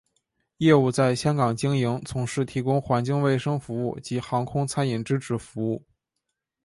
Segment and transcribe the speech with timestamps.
[0.57, 5.83] 业务在香港经营从事提供环境卫生服务及航空餐饮支持服务。